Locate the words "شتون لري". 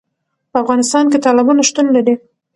1.69-2.15